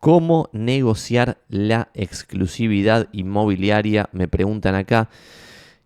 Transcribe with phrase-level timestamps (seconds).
[0.00, 4.08] ¿Cómo negociar la exclusividad inmobiliaria?
[4.12, 5.10] Me preguntan acá.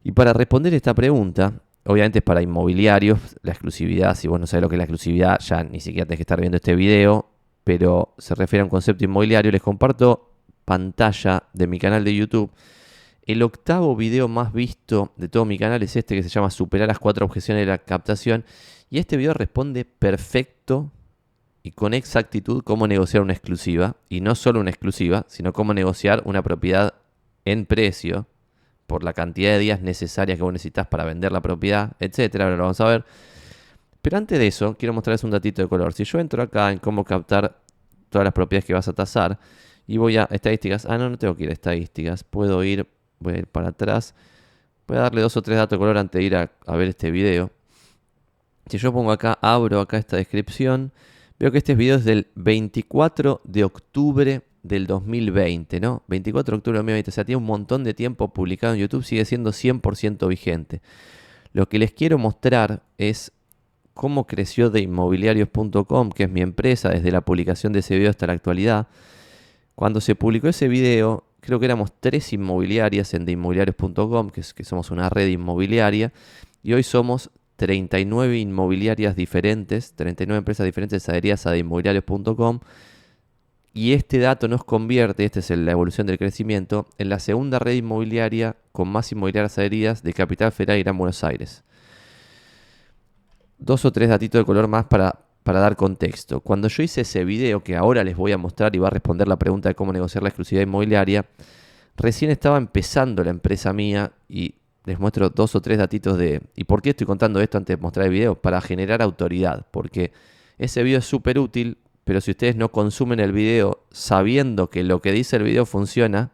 [0.04, 4.62] Y para responder esta pregunta, obviamente es para inmobiliarios, la exclusividad, si vos no sabés
[4.62, 7.28] lo que es la exclusividad, ya ni siquiera tenés que estar viendo este video,
[7.64, 9.50] pero se refiere a un concepto inmobiliario.
[9.50, 10.30] Les comparto
[10.64, 12.52] pantalla de mi canal de YouTube.
[13.26, 16.86] El octavo video más visto de todo mi canal es este que se llama Superar
[16.86, 18.44] las cuatro objeciones de la captación.
[18.90, 20.92] Y este video responde perfecto
[21.64, 26.22] y con exactitud cómo negociar una exclusiva, y no solo una exclusiva, sino cómo negociar
[26.26, 26.92] una propiedad
[27.46, 28.26] en precio
[28.86, 32.44] por la cantidad de días necesarias que vos necesitas para vender la propiedad, etcétera.
[32.44, 33.04] Ahora lo vamos a ver.
[34.02, 35.94] Pero antes de eso, quiero mostrarles un datito de color.
[35.94, 37.58] Si yo entro acá en cómo captar
[38.10, 39.38] todas las propiedades que vas a tasar
[39.86, 42.86] y voy a estadísticas, ah, no, no tengo que ir a estadísticas, puedo ir,
[43.20, 44.14] voy a ir para atrás,
[44.86, 46.88] voy a darle dos o tres datos de color antes de ir a, a ver
[46.88, 47.50] este video.
[48.66, 50.92] Si yo pongo acá, abro acá esta descripción,
[51.38, 56.02] Veo que este video es del 24 de octubre del 2020, ¿no?
[56.06, 59.04] 24 de octubre del 2020, o sea, tiene un montón de tiempo publicado en YouTube,
[59.04, 60.80] sigue siendo 100% vigente.
[61.52, 63.32] Lo que les quiero mostrar es
[63.94, 68.26] cómo creció de inmobiliarios.com, que es mi empresa, desde la publicación de ese video hasta
[68.26, 68.88] la actualidad.
[69.74, 74.90] Cuando se publicó ese video, creo que éramos tres inmobiliarias en deinmobiliarios.com, que, que somos
[74.92, 76.12] una red inmobiliaria,
[76.62, 82.60] y hoy somos 39 inmobiliarias diferentes, 39 empresas diferentes adheridas a inmobiliarios.com.
[83.72, 87.74] Y este dato nos convierte, esta es la evolución del crecimiento, en la segunda red
[87.74, 91.64] inmobiliaria con más inmobiliarias adheridas de Capital Federal y Gran Buenos Aires.
[93.58, 96.40] Dos o tres datitos de color más para, para dar contexto.
[96.40, 99.26] Cuando yo hice ese video que ahora les voy a mostrar y va a responder
[99.26, 101.26] la pregunta de cómo negociar la exclusividad inmobiliaria,
[101.96, 106.42] recién estaba empezando la empresa mía y les muestro dos o tres datitos de...
[106.54, 108.34] ¿Y por qué estoy contando esto antes de mostrar el video?
[108.34, 110.12] Para generar autoridad, porque
[110.58, 115.00] ese video es súper útil, pero si ustedes no consumen el video sabiendo que lo
[115.00, 116.32] que dice el video funciona,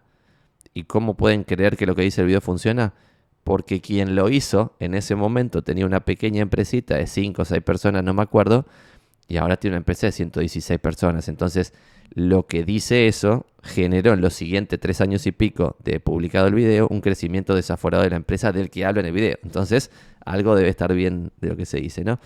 [0.74, 2.94] ¿y cómo pueden creer que lo que dice el video funciona?
[3.44, 7.62] Porque quien lo hizo en ese momento tenía una pequeña empresita de 5 o 6
[7.62, 8.66] personas, no me acuerdo,
[9.28, 11.28] y ahora tiene una empresa de 116 personas.
[11.28, 11.72] Entonces,
[12.10, 16.54] lo que dice eso generó en los siguientes tres años y pico de publicado el
[16.54, 19.38] video un crecimiento desaforado de la empresa del que hablo en el video.
[19.42, 19.90] Entonces,
[20.24, 22.18] algo debe estar bien de lo que se dice, ¿no?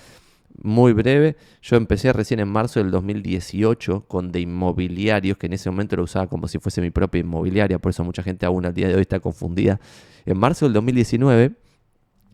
[0.63, 5.69] Muy breve, yo empecé recién en marzo del 2018 con de inmobiliarios, que en ese
[5.69, 8.73] momento lo usaba como si fuese mi propia inmobiliaria, por eso mucha gente aún al
[8.73, 9.81] día de hoy está confundida.
[10.25, 11.53] En marzo del 2019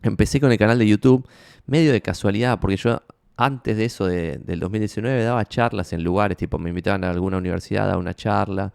[0.03, 1.27] empecé con el canal de YouTube,
[1.65, 3.01] medio de casualidad, porque yo
[3.37, 7.89] antes de eso, del 2019, daba charlas en lugares, tipo me invitaban a alguna universidad
[7.91, 8.73] a una charla,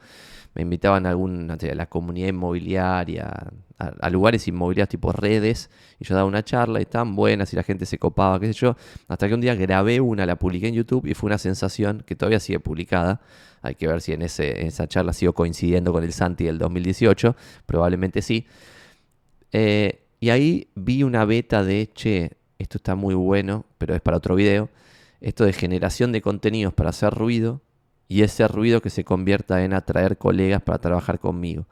[0.54, 6.26] me invitaban a, alguna, la comunidad inmobiliaria, a, lugares inmobiliarios tipo redes, y yo daba
[6.26, 9.34] una charla y estaban buenas y la gente se copaba, qué sé yo, hasta que
[9.34, 12.58] un día grabé una, la publiqué en YouTube y fue una sensación que todavía sigue
[12.58, 13.20] publicada.
[13.62, 18.22] Hay que ver si en esa charla sigo coincidiendo con el Santi del 2018, probablemente
[18.22, 18.46] sí.
[19.52, 24.16] Eh, y ahí vi una beta de, che, esto está muy bueno, pero es para
[24.16, 24.68] otro video,
[25.20, 27.60] esto de generación de contenidos para hacer ruido
[28.08, 31.66] y ese ruido que se convierta en atraer colegas para trabajar conmigo.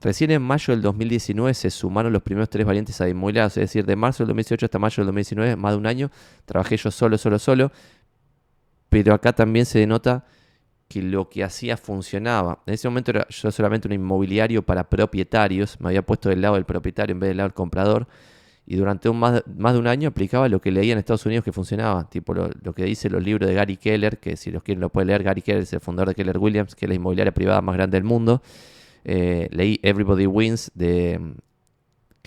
[0.00, 3.86] Recién en mayo del 2019 se sumaron los primeros tres valientes a inmobiliarios, es decir,
[3.86, 6.10] de marzo del 2018 hasta mayo del 2019, más de un año,
[6.44, 7.70] trabajé yo solo, solo, solo,
[8.88, 10.24] pero acá también se denota
[10.88, 12.62] que lo que hacía funcionaba.
[12.66, 16.56] En ese momento era yo solamente un inmobiliario para propietarios, me había puesto del lado
[16.56, 18.08] del propietario en vez del lado del comprador,
[18.66, 21.44] y durante un más, más, de un año aplicaba lo que leía en Estados Unidos
[21.44, 24.80] que funcionaba, tipo lo, que dice los libros de Gary Keller, que si los quieren
[24.80, 27.32] lo pueden leer, Gary Keller es el fundador de Keller Williams, que es la inmobiliaria
[27.32, 28.40] privada más grande del mundo.
[29.04, 31.18] Eh, leí Everybody Wins de,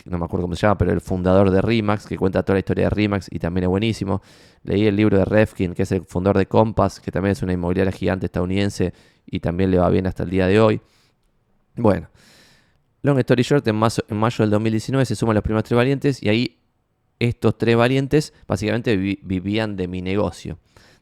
[0.04, 2.60] no me acuerdo cómo se llama, pero el fundador de Remax, que cuenta toda la
[2.60, 4.22] historia de Remax y también es buenísimo.
[4.64, 7.54] Leí el libro de Refkin, que es el fundador de Compass, que también es una
[7.54, 8.94] inmobiliaria gigante estadounidense
[9.26, 10.82] y también le va bien hasta el día de hoy.
[11.76, 12.10] Bueno,
[13.06, 16.58] Long story short, en, mayo del 2019 se suman los primeros tres valientes y ahí
[17.20, 20.58] estos tres valientes básicamente vivían de mi negocio.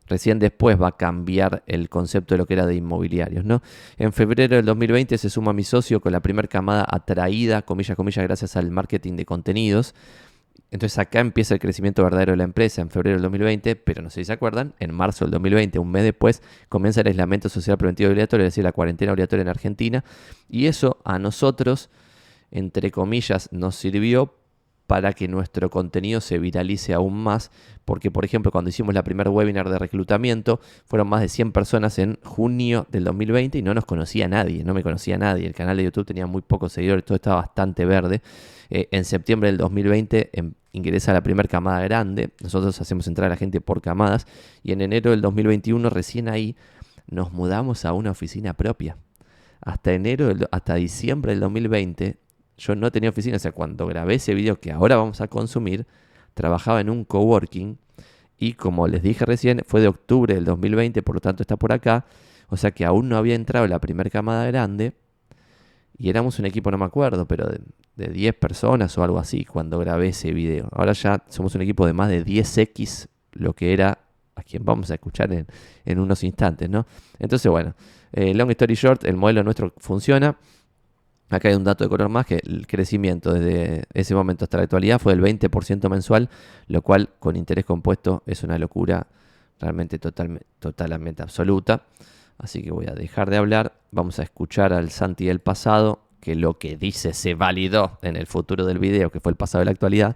[0.07, 3.45] Recién después va a cambiar el concepto de lo que era de inmobiliarios.
[3.45, 3.61] ¿no?
[3.97, 8.25] En febrero del 2020 se suma mi socio con la primera camada atraída, comillas, comillas,
[8.25, 9.95] gracias al marketing de contenidos.
[10.71, 14.09] Entonces acá empieza el crecimiento verdadero de la empresa en febrero del 2020, pero no
[14.09, 17.77] sé si se acuerdan, en marzo del 2020, un mes después, comienza el aislamiento social
[17.77, 20.03] preventivo obligatorio, es decir, la cuarentena obligatoria en Argentina,
[20.49, 21.91] y eso a nosotros,
[22.49, 24.33] entre comillas, nos sirvió
[24.87, 27.51] para que nuestro contenido se viralice aún más,
[27.85, 31.99] porque por ejemplo cuando hicimos la primer webinar de reclutamiento fueron más de 100 personas
[31.99, 35.77] en junio del 2020 y no nos conocía nadie, no me conocía nadie, el canal
[35.77, 38.21] de YouTube tenía muy pocos seguidores, todo estaba bastante verde.
[38.69, 43.29] Eh, en septiembre del 2020 em, ingresa la primera camada grande, nosotros hacemos entrar a
[43.29, 44.25] la gente por camadas
[44.63, 46.55] y en enero del 2021 recién ahí
[47.07, 48.97] nos mudamos a una oficina propia.
[49.61, 52.17] Hasta enero, hasta diciembre del 2020,
[52.57, 53.37] yo no tenía oficina.
[53.37, 55.85] O sea, cuando grabé ese video que ahora vamos a consumir,
[56.33, 57.77] trabajaba en un coworking.
[58.37, 61.71] Y como les dije recién, fue de octubre del 2020, por lo tanto está por
[61.71, 62.05] acá.
[62.49, 64.93] O sea que aún no había entrado la primera camada grande.
[65.97, 69.79] Y éramos un equipo, no me acuerdo, pero de, 10 personas o algo así cuando
[69.79, 70.67] grabé ese video.
[70.71, 73.99] Ahora ya somos un equipo de más de 10x lo que era
[74.35, 75.31] a quien vamos a escuchar
[75.85, 76.85] en, unos instantes, ¿no?
[77.19, 77.75] Entonces, bueno,
[78.11, 80.37] eh, long story short, el modelo nuestro funciona.
[81.33, 84.63] Acá hay un dato de color más que el crecimiento desde ese momento hasta la
[84.63, 86.29] actualidad fue del 20% mensual,
[86.67, 89.07] lo cual con interés compuesto es una locura
[89.59, 91.85] realmente totalmente absoluta.
[92.37, 96.35] Así que voy a dejar de hablar, vamos a escuchar al Santi del pasado, que
[96.35, 99.65] lo que dice se validó en el futuro del video, que fue el pasado de
[99.65, 100.15] la actualidad.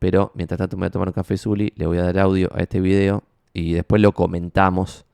[0.00, 2.50] Pero mientras tanto me voy a tomar un café Zuli, le voy a dar audio
[2.52, 3.22] a este video
[3.52, 5.04] y después lo comentamos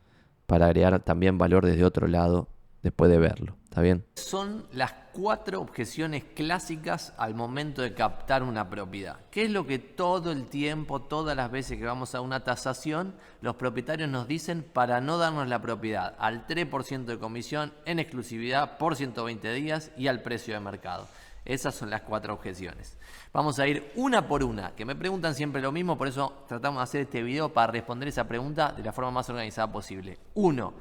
[0.46, 2.48] para agregar también valor desde otro lado
[2.82, 3.54] después de verlo.
[3.72, 4.04] ¿Está bien?
[4.16, 9.20] Son las cuatro objeciones clásicas al momento de captar una propiedad.
[9.30, 13.14] ¿Qué es lo que todo el tiempo, todas las veces que vamos a una tasación,
[13.40, 18.76] los propietarios nos dicen para no darnos la propiedad al 3% de comisión en exclusividad
[18.76, 21.08] por 120 días y al precio de mercado?
[21.46, 22.98] Esas son las cuatro objeciones.
[23.32, 26.80] Vamos a ir una por una, que me preguntan siempre lo mismo, por eso tratamos
[26.80, 30.18] de hacer este video para responder esa pregunta de la forma más organizada posible.
[30.34, 30.74] Uno,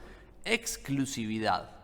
[0.43, 1.80] exclusividad.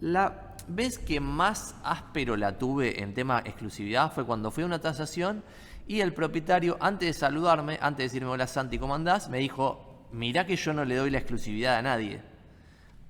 [0.00, 4.80] La vez que más áspero la tuve en tema exclusividad fue cuando fui a una
[4.80, 5.42] tasación
[5.86, 9.28] y el propietario, antes de saludarme, antes de decirme hola Santi, ¿cómo andás?
[9.28, 12.22] Me dijo, mirá que yo no le doy la exclusividad a nadie.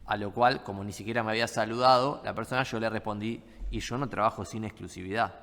[0.06, 3.80] A lo cual, como ni siquiera me había saludado, la persona yo le respondí, y
[3.80, 5.34] yo no trabajo sin exclusividad.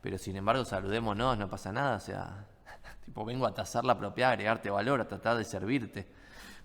[0.00, 1.96] Pero sin embargo, saludémonos, no pasa nada.
[1.96, 2.46] O sea,
[3.04, 6.08] tipo, vengo a tasar la propiedad, a agregarte valor, a tratar de servirte.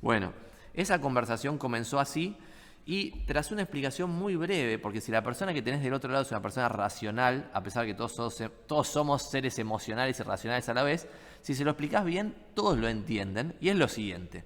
[0.02, 0.34] Bueno,
[0.74, 2.38] esa conversación comenzó así
[2.86, 6.24] y tras una explicación muy breve, porque si la persona que tenés del otro lado
[6.24, 10.68] es una persona racional, a pesar de que todos, todos somos seres emocionales y racionales
[10.68, 11.08] a la vez,
[11.42, 13.56] si se lo explicás bien, todos lo entienden.
[13.62, 14.44] Y es lo siguiente.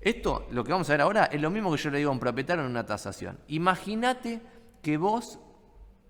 [0.00, 2.14] Esto, lo que vamos a ver ahora, es lo mismo que yo le digo a
[2.14, 3.38] un propietario en una tasación.
[3.48, 4.40] Imagínate
[4.80, 5.40] que vos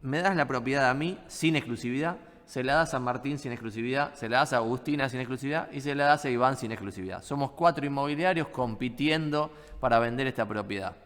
[0.03, 4.15] me das la propiedad a mí sin exclusividad, se la das a Martín sin exclusividad,
[4.15, 7.23] se la das a Agustina sin exclusividad y se la das a Iván sin exclusividad.
[7.23, 10.97] Somos cuatro inmobiliarios compitiendo para vender esta propiedad.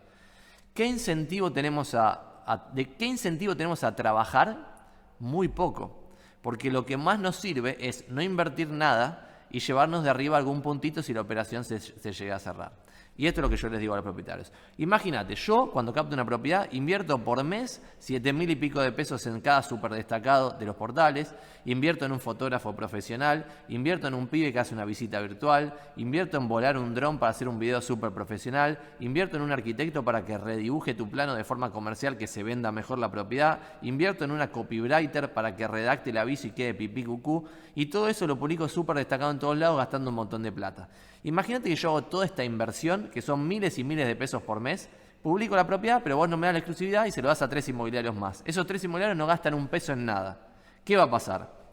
[0.75, 4.75] ¿Qué incentivo tenemos a, ¿De qué incentivo tenemos a trabajar?
[5.21, 6.03] Muy poco.
[6.43, 10.61] Porque lo que más nos sirve es no invertir nada y llevarnos de arriba algún
[10.61, 12.73] puntito si la operación se, se llega a cerrar.
[13.17, 14.53] Y esto es lo que yo les digo a los propietarios.
[14.79, 19.25] Imagínate, yo cuando capto una propiedad invierto por mes 7 mil y pico de pesos
[19.27, 21.33] en cada super destacado de los portales,
[21.65, 26.39] invierto en un fotógrafo profesional, invierto en un pibe que hace una visita virtual, invierto
[26.39, 30.25] en volar un dron para hacer un video súper profesional, invierto en un arquitecto para
[30.25, 34.33] que redibuje tu plano de forma comercial que se venda mejor la propiedad, invierto en
[34.33, 37.45] una copywriter para que redacte el aviso y quede pipí cucú,
[37.77, 40.89] y todo eso lo publico súper destacado en todos lados gastando un montón de plata.
[41.25, 44.61] Imagínate que yo hago toda esta inversión, que son miles y miles de pesos por
[44.61, 44.89] mes,
[45.23, 47.49] publico la propiedad, pero vos no me das la exclusividad y se lo das a
[47.49, 48.43] tres inmobiliarios más.
[48.45, 50.49] Esos tres inmobiliarios no gastan un peso en nada.
[50.85, 51.65] ¿Qué va a pasar?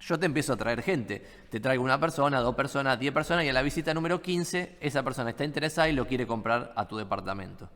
[0.00, 1.24] Yo te empiezo a traer gente.
[1.50, 5.02] Te traigo una persona, dos personas, diez personas y a la visita número 15 esa
[5.02, 7.68] persona está interesada y lo quiere comprar a tu departamento.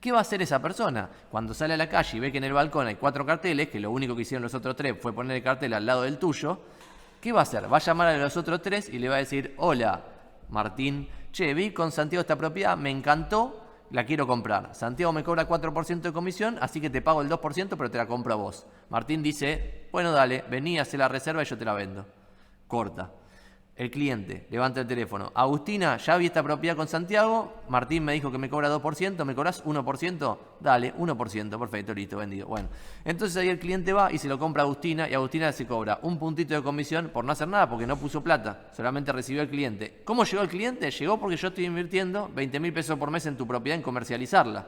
[0.00, 1.08] ¿Qué va a hacer esa persona?
[1.30, 3.80] Cuando sale a la calle y ve que en el balcón hay cuatro carteles, que
[3.80, 6.60] lo único que hicieron los otros tres fue poner el cartel al lado del tuyo,
[7.20, 7.72] ¿qué va a hacer?
[7.72, 10.04] Va a llamar a los otros tres y le va a decir, hola,
[10.50, 14.74] Martín, che, vi con Santiago esta propiedad, me encantó, la quiero comprar.
[14.74, 18.06] Santiago me cobra 4% de comisión, así que te pago el 2%, pero te la
[18.06, 18.66] compro a vos.
[18.90, 22.06] Martín dice, bueno, dale, vení, hace la reserva y yo te la vendo.
[22.66, 23.12] Corta.
[23.78, 25.30] El cliente levanta el teléfono.
[25.36, 27.62] Agustina, ya vi esta propiedad con Santiago.
[27.68, 29.24] Martín me dijo que me cobra 2%.
[29.24, 30.38] ¿Me cobras 1%?
[30.58, 31.58] Dale, 1%.
[31.60, 32.48] Perfecto, listo, vendido.
[32.48, 32.68] Bueno,
[33.04, 36.00] entonces ahí el cliente va y se lo compra a Agustina y Agustina se cobra
[36.02, 38.66] un puntito de comisión por no hacer nada porque no puso plata.
[38.76, 40.00] Solamente recibió el cliente.
[40.04, 40.90] ¿Cómo llegó el cliente?
[40.90, 44.66] Llegó porque yo estoy invirtiendo 20 mil pesos por mes en tu propiedad en comercializarla.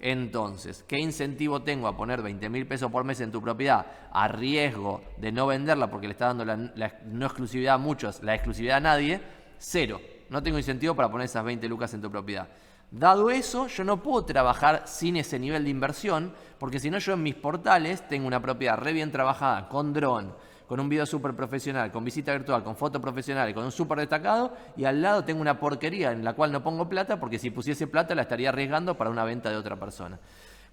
[0.00, 4.28] Entonces, ¿qué incentivo tengo a poner 20 mil pesos por mes en tu propiedad a
[4.28, 8.76] riesgo de no venderla porque le está dando la, no exclusividad a muchos, la exclusividad
[8.76, 9.20] a nadie?
[9.58, 10.00] Cero.
[10.30, 12.48] No tengo incentivo para poner esas 20 lucas en tu propiedad.
[12.90, 17.14] Dado eso, yo no puedo trabajar sin ese nivel de inversión, porque si no yo
[17.14, 20.34] en mis portales tengo una propiedad re bien trabajada, con dron,
[20.68, 24.54] con un video súper profesional, con visita virtual, con foto profesional, con un súper destacado,
[24.76, 27.86] y al lado tengo una porquería en la cual no pongo plata, porque si pusiese
[27.86, 30.20] plata la estaría arriesgando para una venta de otra persona.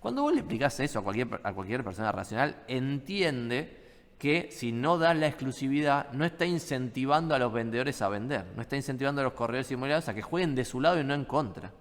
[0.01, 3.83] Cuando vos le explicás eso a cualquier, a cualquier persona racional, entiende
[4.19, 8.61] que si no da la exclusividad, no está incentivando a los vendedores a vender, no
[8.61, 11.25] está incentivando a los corredores inmobiliarios a que jueguen de su lado y no en
[11.25, 11.71] contra.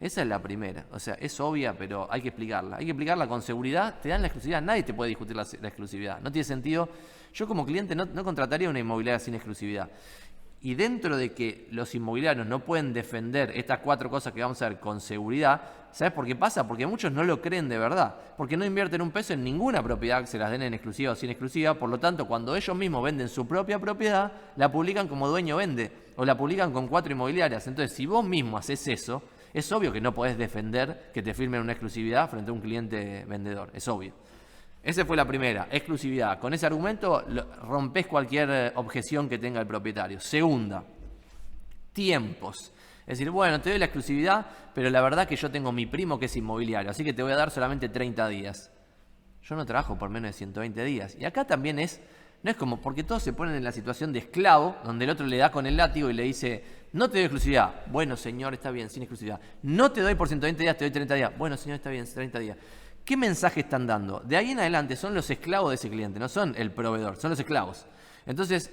[0.00, 0.86] Esa es la primera.
[0.92, 2.76] O sea, es obvia, pero hay que explicarla.
[2.76, 3.98] Hay que explicarla con seguridad.
[4.00, 4.62] Te dan la exclusividad.
[4.62, 6.20] Nadie te puede discutir la, exclusividad.
[6.20, 6.88] No tiene sentido.
[7.32, 9.90] Yo como cliente no, contrataría una inmobiliaria sin exclusividad.
[10.60, 14.68] Y dentro de que los inmobiliarios no pueden defender estas cuatro cosas que vamos a
[14.68, 15.60] ver con seguridad,
[15.92, 16.66] ¿sabes por qué pasa?
[16.66, 20.20] Porque muchos no lo creen de verdad, porque no invierten un peso en ninguna propiedad
[20.20, 23.04] que se las den en exclusiva o sin exclusiva, por lo tanto, cuando ellos mismos
[23.04, 27.68] venden su propia propiedad, la publican como dueño vende, o la publican con cuatro inmobiliarias.
[27.68, 29.22] Entonces, si vos mismo haces eso,
[29.54, 33.24] es obvio que no podés defender que te firmen una exclusividad frente a un cliente
[33.26, 34.12] vendedor, es obvio.
[34.82, 36.38] Esa fue la primera, exclusividad.
[36.38, 37.24] Con ese argumento
[37.62, 40.20] rompes cualquier eh, objeción que tenga el propietario.
[40.20, 40.84] Segunda,
[41.92, 42.72] tiempos.
[43.00, 46.18] Es decir, bueno, te doy la exclusividad, pero la verdad que yo tengo mi primo
[46.18, 48.70] que es inmobiliario, así que te voy a dar solamente 30 días.
[49.42, 51.16] Yo no trabajo por menos de 120 días.
[51.18, 52.00] Y acá también es,
[52.42, 55.26] no es como, porque todos se ponen en la situación de esclavo, donde el otro
[55.26, 57.86] le da con el látigo y le dice, no te doy exclusividad.
[57.86, 59.40] Bueno, señor, está bien, sin exclusividad.
[59.62, 61.32] No te doy por 120 días, te doy 30 días.
[61.38, 62.58] Bueno, señor, está bien, 30 días.
[63.08, 64.20] ¿Qué mensaje están dando?
[64.20, 67.30] De ahí en adelante son los esclavos de ese cliente, no son el proveedor, son
[67.30, 67.86] los esclavos.
[68.26, 68.70] Entonces,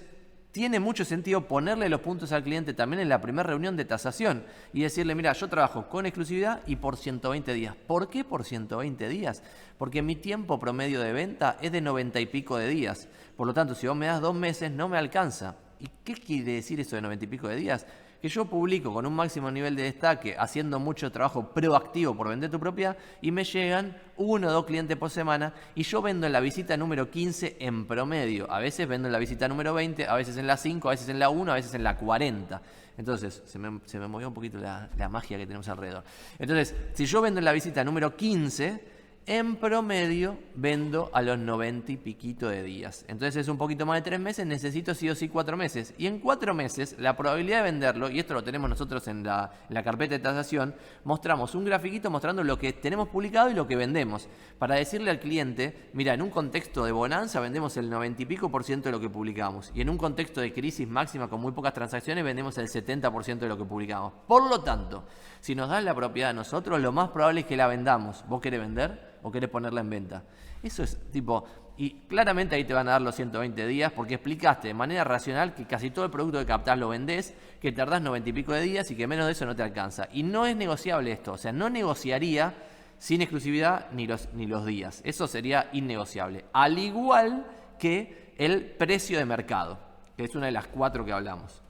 [0.51, 4.43] tiene mucho sentido ponerle los puntos al cliente también en la primera reunión de tasación
[4.73, 7.77] y decirle, mira, yo trabajo con exclusividad y por 120 días.
[7.87, 9.41] ¿Por qué por 120 días?
[9.77, 13.07] Porque mi tiempo promedio de venta es de 90 y pico de días.
[13.37, 15.55] Por lo tanto, si vos me das dos meses, no me alcanza.
[15.79, 17.85] ¿Y qué quiere decir eso de 90 y pico de días?
[18.21, 22.49] Que yo publico con un máximo nivel de destaque, haciendo mucho trabajo proactivo por vender
[22.49, 26.33] tu propiedad, y me llegan uno o dos clientes por semana, y yo vendo en
[26.33, 28.51] la visita número 15 en promedio.
[28.51, 31.09] A veces vendo en la visita número 20, a veces en la 5, a veces
[31.09, 32.61] en la 1, a veces en la 40.
[32.97, 36.03] Entonces, se me, se me movió un poquito la, la magia que tenemos alrededor.
[36.39, 38.94] Entonces, si yo vendo en la visita número 15,
[39.27, 43.05] en promedio vendo a los 90 y piquito de días.
[43.07, 45.93] Entonces es un poquito más de tres meses, necesito sí o sí cuatro meses.
[45.97, 49.51] Y en cuatro meses la probabilidad de venderlo, y esto lo tenemos nosotros en la,
[49.83, 54.27] carpeta de tasación, mostramos un grafiquito mostrando lo que tenemos publicado y lo que vendemos.
[54.59, 58.49] Para decirle al cliente, mira, en un contexto de bonanza vendemos el 90 y pico
[58.49, 59.71] por ciento de lo que publicamos.
[59.73, 63.47] Y en un contexto de crisis máxima con muy pocas transacciones vendemos el 70% de
[63.47, 64.13] lo que publicamos.
[64.27, 65.05] Por lo tanto,
[65.45, 68.23] si nos dan la propiedad a nosotros, lo más probable es que la vendamos.
[68.27, 69.15] ¿Vos querés vender?
[69.25, 70.23] o querés ponerla en venta.
[70.61, 71.45] Eso es tipo,
[71.77, 75.55] y claramente ahí te van a dar los 120 días porque explicaste de manera racional
[75.55, 78.61] que casi todo el producto que captás lo vendés, que tardás 90 y pico de
[78.61, 80.07] días y que menos de eso no te alcanza.
[80.13, 82.53] Y no es negociable esto, o sea, no negociaría
[82.99, 85.01] sin exclusividad ni los, ni los días.
[85.03, 86.45] Eso sería innegociable.
[86.53, 87.47] Al igual
[87.79, 89.79] que el precio de mercado,
[90.15, 91.64] que es una de las cuatro que hablamos.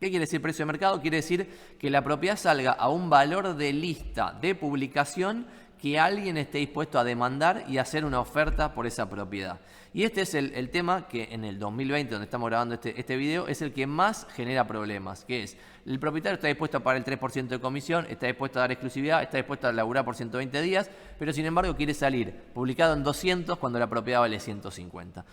[0.00, 1.00] ¿Qué quiere decir precio de mercado?
[1.00, 1.48] Quiere decir
[1.78, 5.46] que la propiedad salga a un valor de lista de publicación
[5.80, 9.60] que alguien esté dispuesto a demandar y hacer una oferta por esa propiedad.
[9.92, 13.46] Y este es el, tema que en el 2020, donde estamos grabando este, este video,
[13.46, 17.20] es el que más genera problemas, que es el propietario está dispuesto a pagar el
[17.20, 20.90] 3% de comisión, está dispuesto a dar exclusividad, está dispuesto a laburar por 120 días,
[21.18, 25.24] pero sin embargo quiere salir publicado en 200 cuando la propiedad vale 150.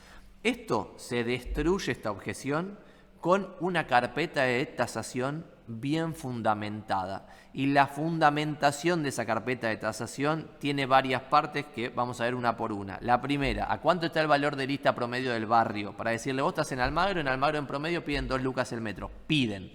[0.43, 2.77] Esto se destruye esta objeción
[3.21, 7.27] con una carpeta de tasación bien fundamentada.
[7.53, 12.35] Y la fundamentación de esa carpeta de tasación tiene varias partes que vamos a ver
[12.35, 12.97] una por una.
[13.01, 15.95] La primera, ¿a cuánto está el valor de lista promedio del barrio?
[15.95, 19.11] Para decirle, vos estás en Almagro, en Almagro en promedio piden 2 lucas el metro.
[19.27, 19.71] Piden.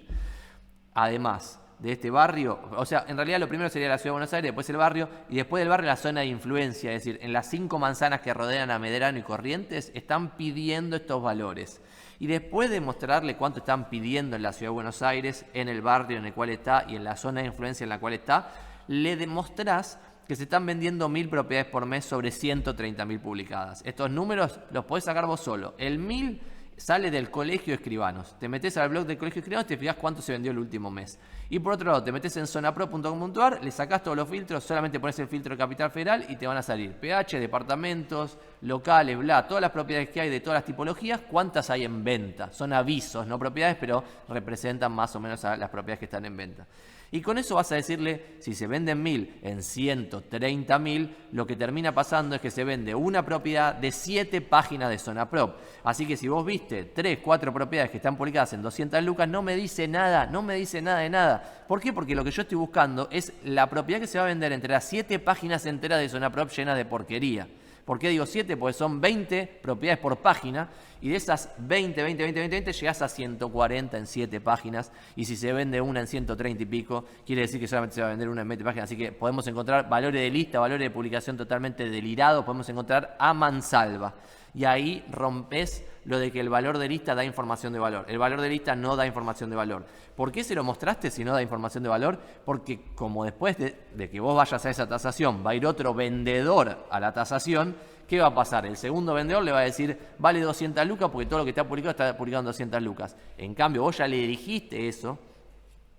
[0.93, 4.33] Además de este barrio, o sea, en realidad lo primero sería la ciudad de Buenos
[4.33, 7.33] Aires, después el barrio, y después del barrio la zona de influencia, es decir, en
[7.33, 11.79] las cinco manzanas que rodean a Medrano y Corrientes, están pidiendo estos valores.
[12.19, 15.81] Y después de mostrarle cuánto están pidiendo en la ciudad de Buenos Aires, en el
[15.81, 18.51] barrio en el cual está y en la zona de influencia en la cual está,
[18.87, 23.81] le demostrás que se están vendiendo mil propiedades por mes sobre 130 mil publicadas.
[23.85, 25.75] Estos números los podés sacar vos solo.
[25.77, 26.41] El mil
[26.77, 28.37] sale del colegio de escribanos.
[28.39, 30.59] Te metes al blog del colegio de escribanos y te fijas cuánto se vendió el
[30.59, 31.19] último mes.
[31.49, 35.17] Y por otro lado, te metes en zonapro.com.ar, le sacás todos los filtros, solamente pones
[35.19, 39.61] el filtro de Capital Federal y te van a salir PH, departamentos, locales, bla, todas
[39.61, 42.51] las propiedades que hay de todas las tipologías, cuántas hay en venta.
[42.51, 46.67] Son avisos, no propiedades, pero representan más o menos las propiedades que están en venta.
[47.11, 51.55] Y con eso vas a decirle, si se venden mil en 130 mil, lo que
[51.55, 55.57] termina pasando es que se vende una propiedad de 7 páginas de zona prop.
[55.83, 59.41] Así que si vos viste 3, 4 propiedades que están publicadas en 200 lucas, no
[59.41, 61.65] me dice nada, no me dice nada de nada.
[61.67, 61.93] ¿Por qué?
[61.93, 64.73] Porque lo que yo estoy buscando es la propiedad que se va a vender entre
[64.73, 67.47] las 7 páginas enteras de zona prop llenas de porquería.
[67.87, 68.57] ¿Por qué digo 7?
[68.57, 73.01] Porque son 20 propiedades por página y de esas 20, 20, 20, 20, 20 llegás
[73.01, 77.43] a 140 en 7 páginas y si se vende una en 130 y pico, quiere
[77.43, 78.83] decir que solamente se va a vender una en 20 páginas.
[78.89, 83.33] Así que podemos encontrar valores de lista, valores de publicación totalmente delirados, podemos encontrar a
[83.33, 84.15] mansalva.
[84.53, 88.05] Y ahí rompes lo de que el valor de lista da información de valor.
[88.07, 89.85] El valor de lista no da información de valor.
[90.15, 92.17] ¿Por qué se lo mostraste si no da información de valor?
[92.45, 96.87] Porque como después de, que vos vayas a esa tasación, va a ir otro vendedor
[96.89, 97.75] a la tasación,
[98.07, 98.65] ¿qué va a pasar?
[98.65, 101.67] El segundo vendedor le va a decir, vale 200 lucas porque todo lo que está
[101.67, 103.17] publicado está publicado en 200 lucas.
[103.37, 105.19] En cambio, vos ya le dirigiste eso,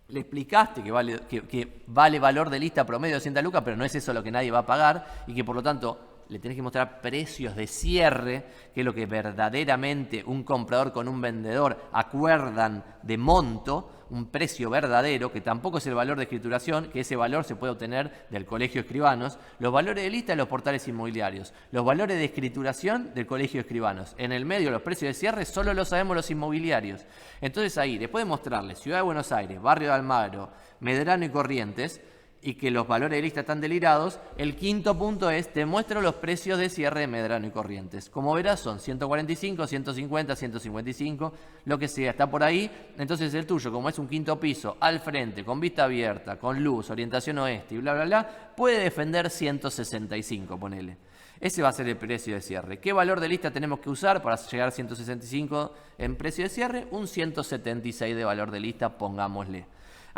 [0.08, 3.84] le explicaste que vale, que, vale valor de lista promedio de 200 lucas, pero no
[3.84, 6.56] es eso lo que nadie va a pagar y que por lo tanto le tenés
[6.56, 8.44] que mostrar precios de cierre,
[8.74, 14.70] que es lo que verdaderamente un comprador con un vendedor acuerdan de monto, un precio
[14.70, 18.46] verdadero, que tampoco es el valor de escrituración, que ese valor se puede obtener del
[18.46, 23.14] colegio de escribanos, los valores de lista de los portales inmobiliarios, los valores de escrituración
[23.14, 24.14] del colegio de escribanos.
[24.18, 27.06] En el medio, los precios de cierre solo lo sabemos los inmobiliarios.
[27.40, 32.00] Entonces ahí, después de mostrarles Ciudad de Buenos Aires, Barrio de Almagro, Medrano y Corrientes,
[32.40, 36.14] y que los valores de lista están delirados, el quinto punto es, te muestro los
[36.14, 38.08] precios de cierre de Medrano y Corrientes.
[38.08, 41.32] Como verás, son 145, 150, 155,
[41.64, 42.70] lo que sea, está por ahí.
[42.96, 46.90] Entonces el tuyo, como es un quinto piso, al frente, con vista abierta, con luz,
[46.90, 50.96] orientación oeste y bla, bla, bla, puede defender 165, ponele.
[51.40, 52.78] Ese va a ser el precio de cierre.
[52.78, 56.88] ¿Qué valor de lista tenemos que usar para llegar a 165 en precio de cierre?
[56.90, 59.66] Un 176 de valor de lista, pongámosle.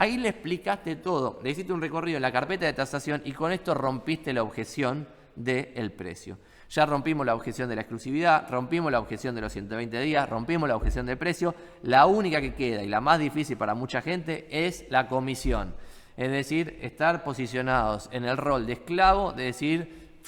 [0.00, 3.52] Ahí le explicaste todo, le hiciste un recorrido en la carpeta de tasación y con
[3.52, 6.38] esto rompiste la objeción del precio.
[6.71, 10.71] Ya rompimos la objeción de la exclusividad, rompimos la objeción de los 120 días, rompimos
[10.71, 11.54] la objeción del precio.
[11.83, 15.75] La única que queda y la más difícil para mucha gente es la comisión.
[16.16, 20.23] Es decir, estar posicionados en el rol de esclavo, de decir,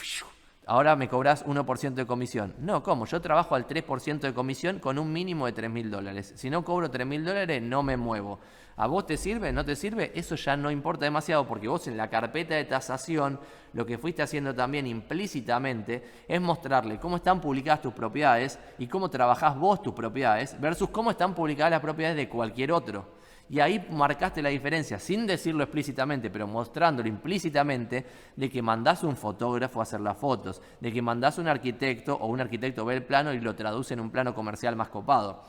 [0.67, 2.55] ahora me cobras 1% de comisión.
[2.59, 3.07] No, ¿cómo?
[3.07, 6.35] Yo trabajo al 3% de comisión con un mínimo de 3 mil dólares.
[6.37, 8.39] Si no cobro 3 mil dólares, no me muevo.
[8.77, 9.53] ¿A vos te sirve?
[9.53, 10.13] ¿No te sirve?
[10.15, 13.39] Eso ya no importa demasiado porque vos en la carpeta de tasación
[13.75, 19.11] lo que fuiste haciendo también implícitamente es mostrarle cómo están publicadas tus propiedades y cómo
[19.11, 23.23] trabajás vos tus propiedades versus cómo están publicadas las propiedades de cualquier otro.
[23.49, 29.17] Y ahí marcaste la diferencia, sin decirlo explícitamente, pero mostrándolo implícitamente, de que mandás un
[29.17, 33.05] fotógrafo a hacer las fotos, de que mandás un arquitecto o un arquitecto ve el
[33.05, 35.43] plano y lo traduce en un plano comercial más copado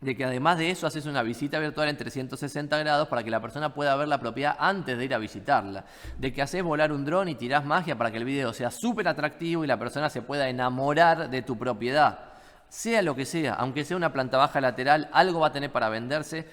[0.00, 3.40] de que además de eso haces una visita virtual en 360 grados para que la
[3.40, 5.84] persona pueda ver la propiedad antes de ir a visitarla,
[6.18, 9.08] de que haces volar un dron y tirás magia para que el video sea súper
[9.08, 12.30] atractivo y la persona se pueda enamorar de tu propiedad.
[12.68, 15.88] Sea lo que sea, aunque sea una planta baja lateral, algo va a tener para
[15.90, 16.46] venderse,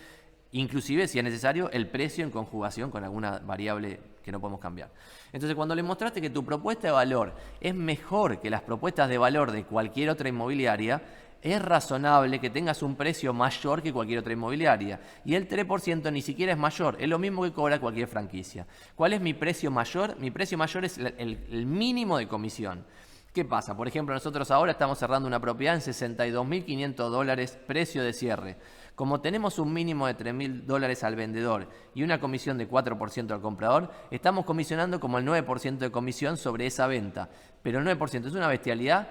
[0.52, 4.90] inclusive si es necesario el precio en conjugación con alguna variable que no podemos cambiar.
[5.32, 9.18] Entonces cuando le mostraste que tu propuesta de valor es mejor que las propuestas de
[9.18, 11.02] valor de cualquier otra inmobiliaria,
[11.42, 15.00] es razonable que tengas un precio mayor que cualquier otra inmobiliaria.
[15.26, 18.66] Y el 3% ni siquiera es mayor, es lo mismo que cobra cualquier franquicia.
[18.96, 20.18] ¿Cuál es mi precio mayor?
[20.20, 22.86] Mi precio mayor es el, mínimo de comisión.
[23.34, 23.78] ¿Qué pasa?
[23.78, 28.58] Por ejemplo, nosotros ahora estamos cerrando una propiedad en 62.500 dólares precio de cierre.
[28.96, 33.42] Como tenemos un mínimo de 3.000 dólares al vendedor y una comisión de 4% al
[33.42, 37.30] comprador, estamos comisionando como el 9% de comisión sobre esa venta.
[37.62, 39.08] Pero el 9% es una bestialidad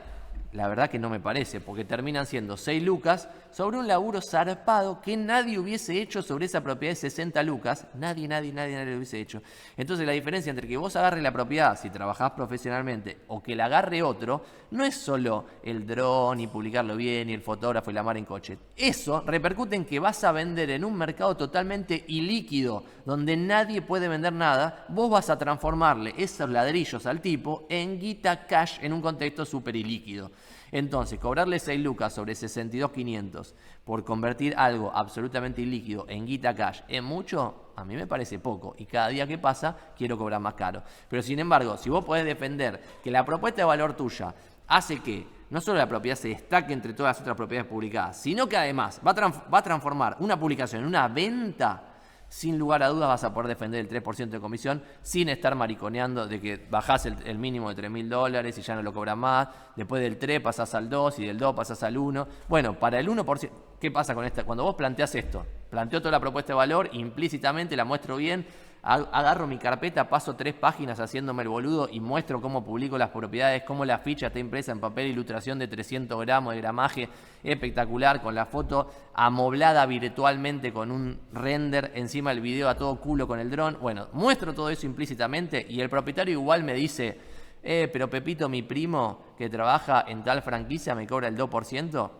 [0.57, 5.01] la verdad que no me parece, porque terminan siendo 6 lucas sobre un laburo zarpado
[5.01, 7.87] que nadie hubiese hecho sobre esa propiedad de 60 lucas.
[7.95, 9.42] Nadie, nadie, nadie, nadie lo hubiese hecho.
[9.77, 13.66] Entonces la diferencia entre que vos agarres la propiedad si trabajás profesionalmente o que la
[13.66, 18.03] agarre otro, no es solo el dron y publicarlo bien y el fotógrafo y la
[18.03, 18.59] mar en coche.
[18.77, 24.09] Eso repercute en que vas a vender en un mercado totalmente ilíquido, donde nadie puede
[24.09, 29.03] vender nada, vos vas a transformarle esos ladrillos al tipo en guita cash en un
[29.03, 30.31] contexto súper ilíquido.
[30.77, 37.03] Entonces, cobrarle 6 lucas sobre 62.500 por convertir algo absolutamente ilíquido en guita cash es
[37.03, 38.75] mucho, a mí me parece poco.
[38.77, 40.83] Y cada día que pasa, quiero cobrar más caro.
[41.09, 44.35] Pero sin embargo, si vos podés defender que la propuesta de valor tuya
[44.67, 48.47] hace que no solo la propiedad se destaque entre todas las otras propiedades publicadas, sino
[48.47, 49.12] que además va
[49.59, 51.95] a, transformar una publicación en una venta
[52.29, 56.27] sin lugar a dudas vas a poder defender el 3% de comisión sin estar mariconeando
[56.27, 59.49] de que bajás el, mínimo de 3 mil dólares y ya no lo cobras más,
[59.77, 62.29] después del 3 pasás al 2 y del 2 pasás al 1.
[62.49, 64.45] Bueno, para el 1%, ¿qué pasa con esta?
[64.45, 68.47] Cuando vos planteás esto, planteo toda la propuesta de valor, implícitamente la muestro bien,
[68.87, 73.64] agarro mi carpeta, paso tres páginas haciéndome el boludo y muestro cómo publico las propiedades,
[73.64, 77.09] cómo la ficha está impresa en papel ilustración de 300 gramos de gramaje
[77.42, 83.27] espectacular, con la foto amoblada virtualmente con un render encima del video a todo culo
[83.27, 83.77] con el dron.
[83.81, 87.18] Bueno, muestro todo eso implícitamente y el propietario igual me dice,
[87.64, 92.11] eh, pero Pepito, mi primo que trabaja en tal franquicia me cobra el 2%.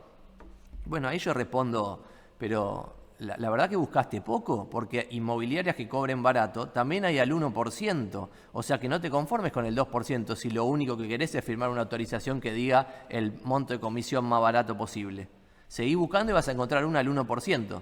[0.87, 2.03] Bueno, ahí yo respondo,
[2.39, 8.29] pero la, verdad que buscaste poco, porque inmobiliarias que cobren barato también hay al 1%.
[8.53, 11.45] O sea que no te conformes con el 2% si lo único que querés es
[11.45, 15.29] firmar una autorización que diga el monto de comisión más barato posible.
[15.69, 17.81] Seguí buscando y vas a encontrar una al 1%.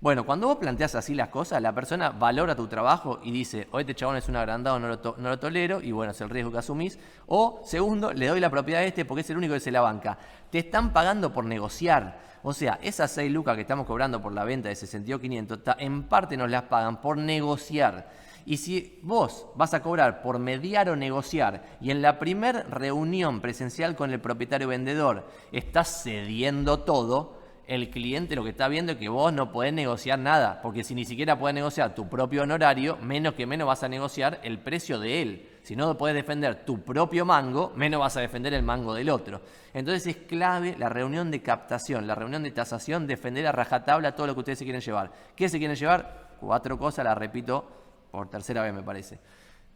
[0.00, 3.80] Bueno, cuando vos planteas así las cosas, la persona valora tu trabajo y dice, o
[3.80, 6.52] este chabón es un agrandado, no lo, no lo tolero, y bueno, es el riesgo
[6.52, 7.00] que asumís.
[7.26, 9.80] O, segundo, le doy la propiedad a este porque es el único que se la
[9.80, 10.16] banca.
[10.50, 12.27] Te están pagando por negociar.
[12.42, 16.36] O sea, esas 6 lucas que estamos cobrando por la venta de 62.500, en parte
[16.36, 18.10] nos las pagan por negociar.
[18.46, 23.42] Y si vos vas a cobrar por mediar o negociar y en la primera reunión
[23.42, 28.98] presencial con el propietario vendedor estás cediendo todo, el cliente lo que está viendo es
[28.98, 32.96] que vos no podés negociar nada, porque si ni siquiera podés negociar tu propio honorario,
[32.96, 35.47] menos que menos vas a negociar el precio de él.
[35.62, 39.40] Si no puedes defender tu propio mango, menos vas a defender el mango del otro.
[39.74, 44.26] Entonces es clave la reunión de captación, la reunión de tasación, defender a rajatabla todo
[44.26, 45.12] lo que ustedes se quieren llevar.
[45.36, 46.36] ¿Qué se quieren llevar?
[46.40, 47.64] Cuatro cosas, las repito
[48.10, 49.18] por tercera vez me parece.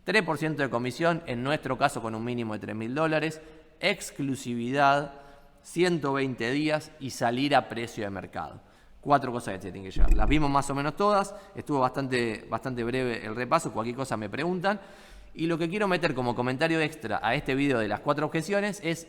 [0.07, 3.40] 3% de comisión, en nuestro caso con un mínimo de 3 mil dólares,
[3.81, 5.12] exclusividad,
[5.62, 8.61] 120 días y salir a precio de mercado.
[9.01, 10.14] Cuatro cosas que se tienen que llevar.
[10.14, 14.29] Las vimos más o menos todas, estuvo bastante, bastante breve el repaso, cualquier cosa me
[14.29, 14.81] preguntan.
[15.35, 18.81] Y lo que quiero meter como comentario extra a este video de las cuatro objeciones
[18.83, 19.09] es,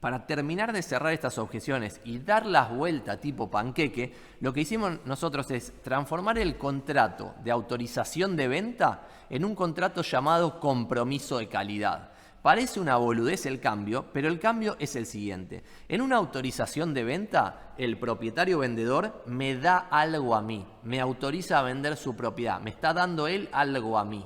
[0.00, 5.00] para terminar de cerrar estas objeciones y dar las vueltas tipo panqueque, lo que hicimos
[5.04, 11.48] nosotros es transformar el contrato de autorización de venta en un contrato llamado compromiso de
[11.48, 12.12] calidad.
[12.40, 15.62] Parece una boludez el cambio, pero el cambio es el siguiente.
[15.88, 21.58] En una autorización de venta, el propietario vendedor me da algo a mí, me autoriza
[21.58, 24.24] a vender su propiedad, me está dando él algo a mí.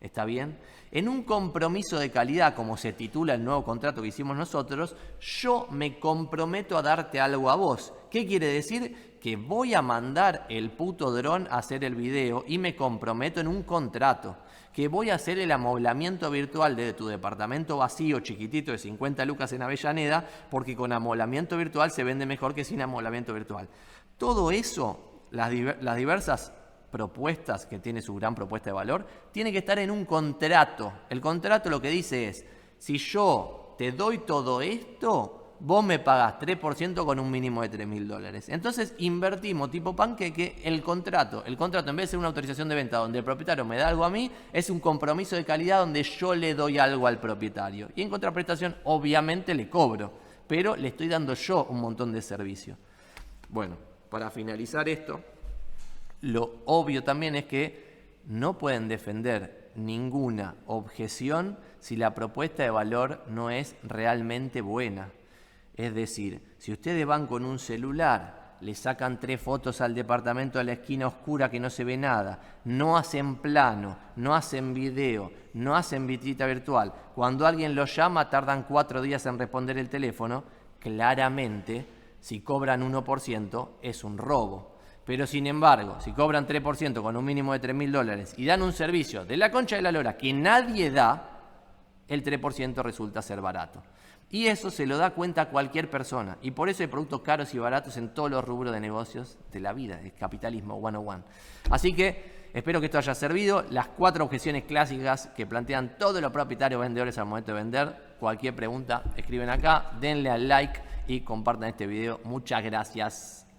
[0.00, 0.58] ¿Está bien?
[0.92, 5.66] En un compromiso de calidad, como se titula el nuevo contrato que hicimos nosotros, yo
[5.70, 7.92] me comprometo a darte algo a vos.
[8.10, 9.18] ¿Qué quiere decir?
[9.20, 13.48] Que voy a mandar el puto dron a hacer el video y me comprometo en
[13.48, 14.36] un contrato
[14.72, 19.52] que voy a hacer el amoblamiento virtual de tu departamento vacío, chiquitito, de 50 lucas
[19.52, 23.68] en Avellaneda, porque con amoblamiento virtual se vende mejor que sin amoblamiento virtual.
[24.16, 26.52] Todo eso, las, diversas
[26.90, 30.92] propuestas que tiene su gran propuesta de valor, tiene que estar en un contrato.
[31.08, 32.44] El contrato lo que dice es,
[32.78, 37.86] si yo te doy todo esto, vos me pagás 3% con un mínimo de 3
[37.86, 38.48] mil dólares.
[38.48, 41.44] Entonces invertimos tipo panqueque el contrato.
[41.44, 43.88] El contrato en vez de ser una autorización de venta donde el propietario me da
[43.88, 47.88] algo a mí, es un compromiso de calidad donde yo le doy algo al propietario.
[47.94, 50.12] Y en contraprestación obviamente le cobro,
[50.46, 52.76] pero le estoy dando yo un montón de servicio.
[53.48, 53.76] Bueno,
[54.08, 55.20] para finalizar esto,
[56.20, 63.24] lo obvio también es que no pueden defender ninguna objeción si la propuesta de valor
[63.28, 65.10] no es realmente buena.
[65.74, 70.64] Es decir, si ustedes van con un celular, le sacan tres fotos al departamento de
[70.64, 75.74] la esquina oscura que no se ve nada, no hacen plano, no hacen video, no
[75.74, 80.44] hacen visita virtual, cuando alguien los llama tardan cuatro días en responder el teléfono,
[80.78, 81.86] claramente
[82.20, 84.79] si cobran 1% es un robo.
[85.04, 88.62] Pero sin embargo, si cobran 3% con un mínimo de 3 mil dólares y dan
[88.62, 91.40] un servicio de la concha de la lora que nadie da,
[92.06, 93.82] el 3% resulta ser barato.
[94.32, 96.38] Y eso se lo da cuenta cualquier persona.
[96.40, 99.58] Y por eso hay productos caros y baratos en todos los rubros de negocios de
[99.58, 101.24] la vida, el capitalismo 101.
[101.70, 103.64] Así que espero que esto haya servido.
[103.70, 108.16] Las cuatro objeciones clásicas que plantean todos los propietarios vendedores al momento de vender.
[108.20, 112.20] Cualquier pregunta, escriben acá, denle al like y compartan este video.
[112.22, 113.49] Muchas gracias.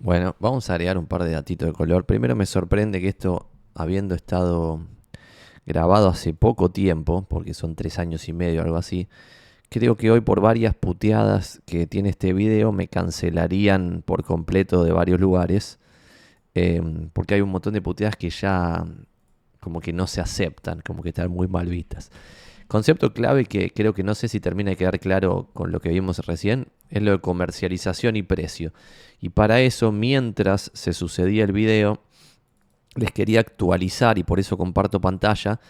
[0.00, 2.04] Bueno, vamos a agregar un par de datitos de color.
[2.06, 4.80] Primero me sorprende que esto, habiendo estado
[5.66, 9.08] grabado hace poco tiempo, porque son tres años y medio, algo así,
[9.70, 14.92] Creo que hoy por varias puteadas que tiene este video me cancelarían por completo de
[14.92, 15.78] varios lugares.
[16.54, 18.86] Em, porque hay un montón de puteadas que ya
[19.60, 22.10] como que no se aceptan, como que están muy mal vistas.
[22.66, 25.90] Concepto clave que creo que no sé si termina de quedar claro con lo que
[25.90, 28.72] vimos recién, es lo de comercialización y precio.
[29.20, 32.02] Y para eso, mientras se sucedía el video,
[32.94, 35.60] les quería actualizar y por eso comparto pantalla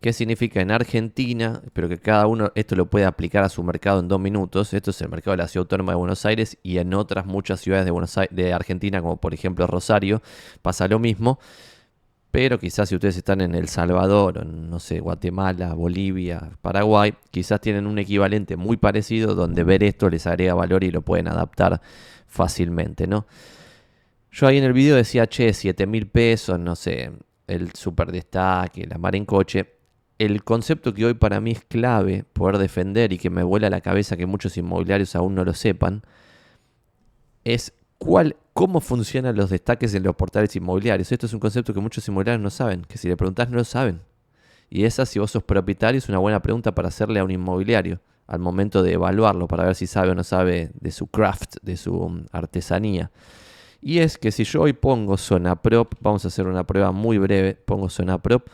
[0.00, 1.62] ¿Qué significa en Argentina?
[1.64, 4.74] Espero que cada uno esto lo pueda aplicar a su mercado en dos minutos.
[4.74, 7.60] Esto es el mercado de la Ciudad Autónoma de Buenos Aires y en otras muchas
[7.60, 10.20] ciudades de, Buenos de Argentina, como por ejemplo Rosario,
[10.60, 11.38] pasa lo mismo.
[12.30, 17.62] Pero quizás si ustedes están en El Salvador, en, no sé, Guatemala, Bolivia, Paraguay, quizás
[17.62, 21.80] tienen un equivalente muy parecido donde ver esto les agrega valor y lo pueden adaptar
[22.36, 23.26] fácilmente, ¿no?
[24.30, 27.12] Yo ahí en el video decía, che, 7 mil pesos, no sé,
[27.46, 29.72] el super destaque, la mar en coche
[30.18, 33.82] el concepto que hoy para mí es clave poder defender y que me vuela la
[33.82, 36.02] cabeza que muchos inmobiliarios aún no lo sepan,
[37.44, 41.10] es ¿Cuál, ¿Cómo funcionan los destaques en los portales inmobiliarios?
[41.12, 43.64] Esto es un concepto que muchos inmobiliarios no saben, que si le preguntás no lo
[43.64, 44.00] saben.
[44.68, 48.00] Y esa, si vos sos propietario, es una buena pregunta para hacerle a un inmobiliario
[48.26, 51.76] al momento de evaluarlo, para ver si sabe o no sabe de su craft, de
[51.76, 53.10] su um, artesanía.
[53.80, 57.18] Y es que si yo hoy pongo zona prop, vamos a hacer una prueba muy
[57.18, 58.48] breve, pongo zona prop,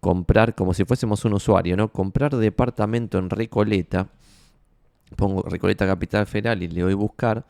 [0.00, 1.92] comprar como si fuésemos un usuario, ¿no?
[1.92, 4.08] Comprar departamento en Recoleta,
[5.16, 7.44] pongo Recoleta Capital Federal y le doy buscar,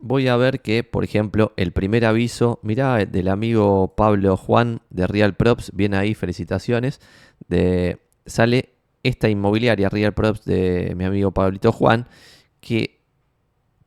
[0.00, 5.06] voy a ver que, por ejemplo, el primer aviso, mirá, del amigo Pablo Juan de
[5.06, 7.00] Real Props, viene ahí, felicitaciones,
[7.48, 8.70] de, sale
[9.02, 12.06] esta inmobiliaria Real Props de mi amigo Pablito Juan,
[12.60, 13.00] que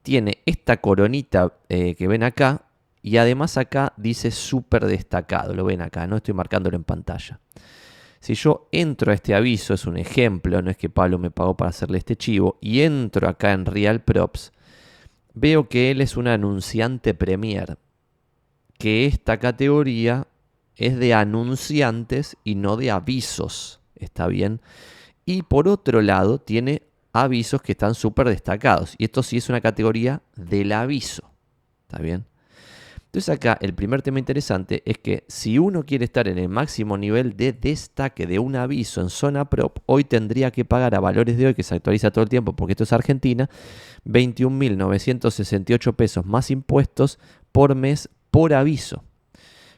[0.02, 2.66] tiene esta coronita eh, que ven acá,
[3.02, 7.40] y además acá dice súper destacado, lo ven acá, no estoy marcándolo en pantalla.
[8.20, 11.58] Si yo entro a este aviso, es un ejemplo, no es que Pablo me pagó
[11.58, 14.54] para hacerle este chivo, y entro acá en Real Props,
[15.34, 17.78] veo que él es un anunciante premier,
[18.78, 20.28] que esta categoría
[20.76, 24.62] es de anunciantes y no de avisos, ¿está bien?
[25.26, 26.84] Y por otro lado tiene
[27.14, 31.30] avisos que están súper destacados, y esto sí es una categoría del aviso,
[31.88, 32.26] ¿está bien?
[33.14, 36.98] Entonces acá el primer tema interesante es que si uno quiere estar en el máximo
[36.98, 41.38] nivel de destaque de un aviso en zona prop, hoy tendría que pagar a valores
[41.38, 43.52] de hoy, que se actualiza todo el tiempo porque esto es Argentina,
[44.06, 47.20] 21.968 pesos más impuestos
[47.52, 49.04] por mes por aviso.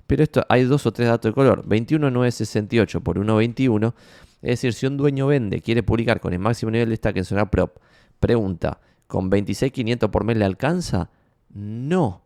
[0.08, 1.66] Pero esto hay dos o tres datos de color.
[1.66, 3.94] 21.968 por 1.21.
[4.42, 7.26] Es decir, si un dueño vende, quiere publicar con el máximo nivel de destaque en
[7.26, 7.78] zona prop,
[8.20, 11.10] pregunta, ¿con 26.500 por mes le alcanza?
[11.50, 12.26] No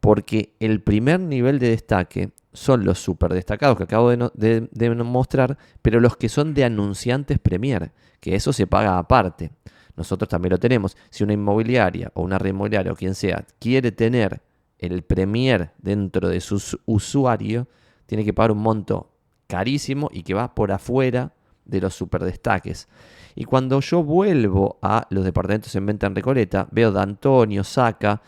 [0.00, 6.00] porque el primer nivel de destaque son los super destacados que acabo de, mostrar, pero
[6.00, 9.50] los que son de anunciantes Premier, que eso se paga aparte.
[9.96, 10.96] Nosotros también lo tenemos.
[11.10, 14.40] Si una inmobiliaria o una red inmobiliaria o quien sea quiere tener
[14.78, 17.66] el Premier dentro de su usuario,
[18.06, 19.10] tiene que pagar un monto
[19.46, 21.32] carísimo y que va por afuera
[21.64, 22.88] de los super destaques.
[23.34, 28.20] Y cuando yo vuelvo a los departamentos en venta en Recoleta, veo D'Antonio, Saca,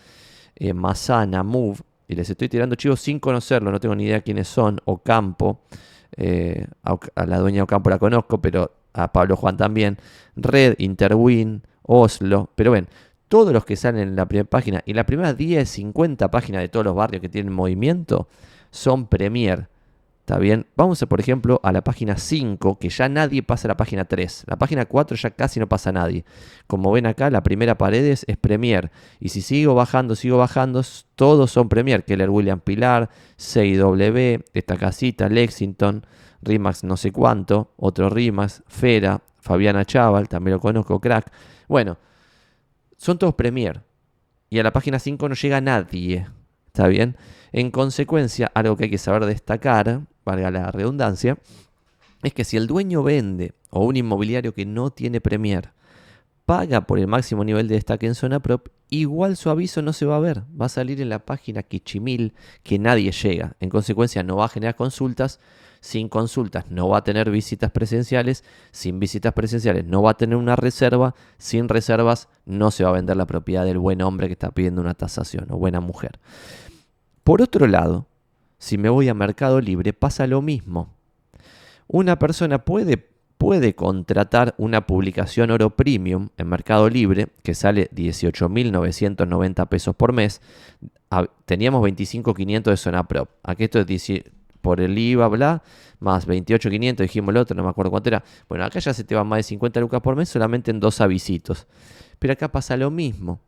[0.54, 4.48] eh, Masana, Move, y les estoy tirando chivos sin conocerlo, no tengo ni idea quiénes
[4.48, 5.62] son, Ocampo,
[6.16, 9.96] eh, a, la dueña Ocampo la conozco, pero a Pablo Juan también,
[10.36, 12.88] Red, Interwin, Oslo, pero ven,
[13.30, 16.68] todos los que salen en la primera página y la primera 10, 50 páginas de
[16.68, 18.26] todos los barrios que tienen movimiento
[18.72, 19.68] son Premier.
[20.18, 20.66] ¿Está bien?
[20.76, 24.04] Vamos, a, por ejemplo, a la página 5, que ya nadie pasa a la página
[24.04, 24.46] 3.
[24.48, 26.24] La página 4 ya casi no pasa nadie.
[26.66, 28.90] Como ven acá, la primera pared es, Premier.
[29.20, 30.82] Y si sigo bajando, sigo bajando,
[31.14, 32.04] todos son Premier.
[32.04, 36.04] Keller William Pilar, CIW, esta casita, Lexington,
[36.42, 41.30] Rimax no sé cuánto, otro Rimax, Fera, Fabiana Chaval, también lo conozco, crack.
[41.68, 41.96] Bueno,
[43.00, 43.82] son todos Premier.
[44.50, 46.26] Y a la página 5 no llega nadie.
[46.66, 47.16] ¿Está bien?
[47.50, 51.38] En consecuencia, algo que hay que saber destacar valga la redundancia,
[52.22, 55.72] es que si el dueño vende o un inmobiliario que no tiene Premier
[56.44, 60.04] paga por el máximo nivel de destaque en zona prop, igual su aviso no se
[60.04, 62.34] va a ver, va a salir en la página Kichimil
[62.64, 63.56] que nadie llega.
[63.60, 65.40] En consecuencia no va a generar consultas,
[65.80, 70.36] sin consultas no va a tener visitas presenciales, sin visitas presenciales no va a tener
[70.36, 74.34] una reserva, sin reservas no se va a vender la propiedad del buen hombre que
[74.34, 76.18] está pidiendo una tasación o buena mujer.
[77.24, 78.06] Por otro lado,
[78.58, 80.94] si me voy a Mercado Libre, pasa lo mismo.
[81.86, 82.98] Una persona puede,
[83.38, 90.40] puede contratar una publicación oro premium en Mercado Libre que sale 18.990 pesos por mes.
[91.46, 93.30] Teníamos 25.500 de zona prop.
[93.42, 93.86] Aquí esto es
[94.60, 95.62] por el IVA, bla,
[95.98, 98.24] más 28.500, dijimos el otro, no me acuerdo cuánto era.
[98.48, 101.00] Bueno, acá ya se te van más de 50 lucas por mes solamente en dos
[101.00, 101.66] avisitos.
[102.18, 103.40] Pero acá pasa lo mismo.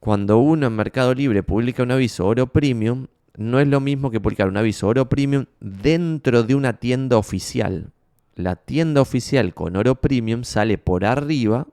[0.00, 4.20] Cuando uno en Mercado Libre publica un aviso oro premium, no es lo mismo que
[4.20, 7.92] publicar un aviso oro premium dentro de una tienda oficial.
[8.34, 11.66] La tienda oficial con oro premium sale por arriba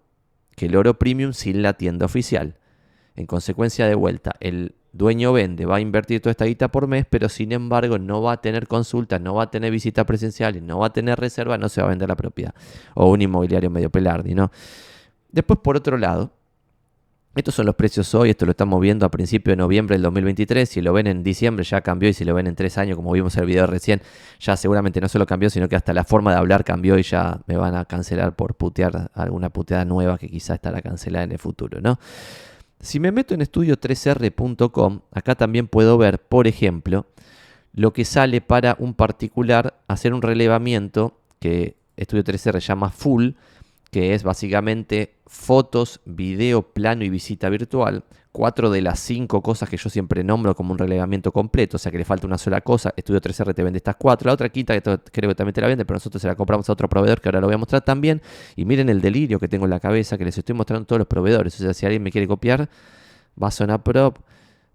[0.56, 2.58] que el oro premium sin la tienda oficial.
[3.16, 7.06] En consecuencia de vuelta, el dueño vende, va a invertir toda esta guita por mes,
[7.10, 10.80] pero sin embargo no va a tener consultas, no va a tener visitas presenciales, no
[10.80, 12.54] va a tener reserva, no se va a vender la propiedad.
[12.94, 14.52] O un inmobiliario medio pelardi, ¿no?
[15.32, 16.32] Después, por otro lado,
[17.36, 20.70] estos son los precios hoy, esto lo estamos viendo a principios de noviembre del 2023.
[20.70, 23.12] Si lo ven en diciembre ya cambió y si lo ven en tres años, como
[23.12, 24.02] vimos el video recién,
[24.40, 27.42] ya seguramente no solo cambió, sino que hasta la forma de hablar cambió y ya
[27.48, 31.40] me van a cancelar por putear alguna puteada nueva que quizá estará cancelada en el
[31.40, 32.00] futuro, ¿no?
[32.80, 37.08] Si me meto en estudio3r.com, acá también puedo ver, por ejemplo,
[37.74, 43.32] lo que sale para un particular hacer un relevamiento que Estudio 3R llama full
[43.96, 48.04] que es básicamente fotos, video, plano y visita virtual,
[48.36, 51.90] cuatro de las cinco cosas que yo siempre nombro como un relevamiento completo, o sea
[51.90, 54.74] que le falta una sola cosa, Estudio 3R te vende estas cuatro, la otra quinta
[54.74, 57.22] que creo que también te la vende, pero nosotros se la compramos a otro proveedor
[57.22, 58.22] que ahora lo voy a mostrar también,
[58.58, 61.08] y miren el delirio que tengo en la cabeza, que les estoy mostrando todos los
[61.08, 62.68] proveedores, o sea, si alguien me quiere copiar,
[63.42, 64.18] va a sonar prop,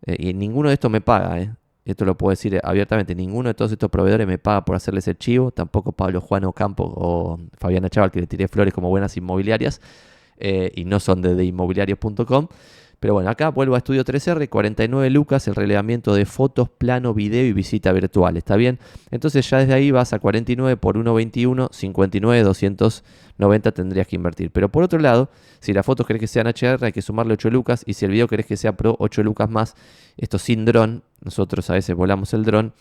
[0.07, 1.53] eh, y ninguno de estos me paga, ¿eh?
[1.85, 5.19] esto lo puedo decir abiertamente, ninguno de todos estos proveedores me paga por hacerles el
[5.19, 9.83] chivo, tampoco Pablo Juan Ocampo o Fabiana Chaval, que le tiré flores como buenas inmobiliarias,
[10.39, 12.49] eh, y no son de, de inmobiliarios.com.
[13.01, 17.47] Pero bueno, acá vuelvo a Estudio 3R, 49 lucas, el relevamiento de fotos, plano, video
[17.47, 18.79] y visita virtual, ¿está bien?
[19.11, 24.51] Entonces ya desde ahí vas a 49 por 1.21, 59, 290 tendrías que invertir.
[24.51, 27.49] Pero por otro lado, si las fotos querés que sean HR, hay que sumarle 8
[27.49, 29.77] lucas, y si el video querés que sea Pro, 8 lucas más,
[30.19, 32.75] esto sin dron, nosotros a veces volamos el dron,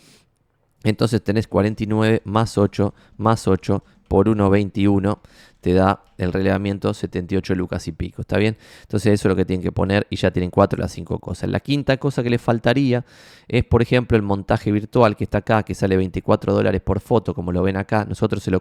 [0.84, 5.18] entonces tenés 49 más 8 más 8 por 1.21
[5.60, 8.56] te da el relevamiento 78 lucas y pico, ¿está bien?
[8.82, 11.18] Entonces eso es lo que tienen que poner y ya tienen cuatro de las cinco
[11.18, 11.48] cosas.
[11.50, 13.04] La quinta cosa que les faltaría
[13.48, 17.34] es, por ejemplo, el montaje virtual que está acá, que sale 24 dólares por foto,
[17.34, 18.04] como lo ven acá.
[18.04, 18.60] Nosotros se lo,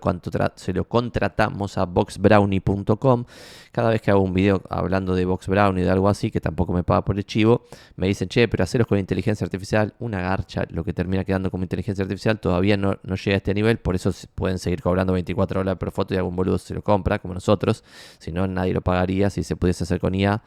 [0.55, 3.25] se lo contratamos a boxbrownie.com.
[3.71, 6.83] Cada vez que hago un video hablando de boxbrownie, de algo así, que tampoco me
[6.83, 7.65] paga por el chivo,
[7.97, 11.63] me dicen, che, pero haceros con inteligencia artificial, una garcha, lo que termina quedando como
[11.63, 15.59] inteligencia artificial todavía no, no llega a este nivel, por eso pueden seguir cobrando 24
[15.59, 17.84] dólares por foto y algún boludo se lo compra, como nosotros,
[18.17, 20.41] si no nadie lo pagaría si se pudiese hacer con IA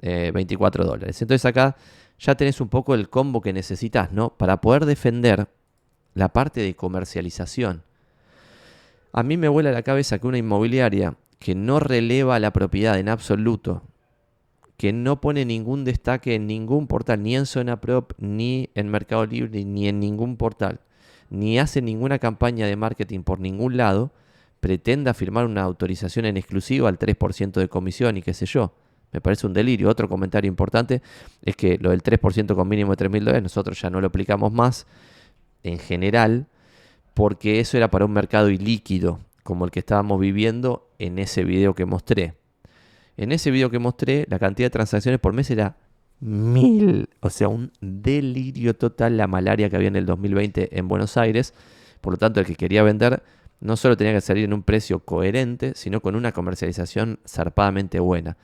[0.00, 1.20] 24 eh, dólares.
[1.20, 1.76] Entonces acá
[2.18, 4.30] ya tenés un poco el combo que necesitas, ¿no?
[4.30, 5.48] Para poder defender
[6.14, 7.82] la parte de comercialización.
[9.12, 13.10] A mí me vuela la cabeza que una inmobiliaria que no releva la propiedad en
[13.10, 13.82] absoluto,
[14.78, 19.26] que no pone ningún destaque en ningún portal, ni en Zona Prop, ni en Mercado
[19.26, 20.80] Libre, ni en ningún portal,
[21.28, 24.10] ni hace ninguna campaña de marketing por ningún lado,
[24.60, 28.74] pretenda firmar una autorización en exclusivo al 3% de comisión y qué sé yo.
[29.12, 29.88] Me parece un delirio.
[29.88, 31.02] Otro comentario importante
[31.42, 34.08] es que lo del 3% con mínimo de 3 mil dólares nosotros ya no lo
[34.08, 34.86] aplicamos más
[35.62, 36.46] en general
[37.14, 41.74] porque eso era para un mercado ilíquido como el que estábamos viviendo en ese video
[41.74, 42.34] que mostré.
[43.16, 45.76] En ese video que mostré la cantidad de transacciones por mes era
[46.20, 47.08] mil.
[47.20, 51.54] O sea, un delirio total la malaria que había en el 2020 en Buenos Aires.
[52.00, 53.22] Por lo tanto, el que quería vender
[53.60, 58.36] no solo tenía que salir en un precio coherente, sino con una comercialización zarpadamente buena.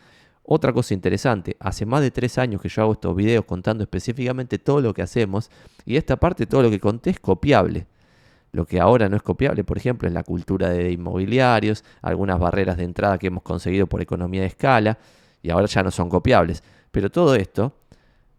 [0.44, 4.58] Otra cosa interesante, hace más de tres años que yo hago estos videos contando específicamente
[4.58, 5.50] todo lo que hacemos
[5.84, 7.86] y esta parte todo lo que conté es copiable.
[8.50, 12.76] Lo que ahora no es copiable, por ejemplo, es la cultura de inmobiliarios, algunas barreras
[12.76, 14.98] de entrada que hemos conseguido por economía de escala
[15.42, 16.62] y ahora ya no son copiables.
[16.90, 17.74] Pero todo esto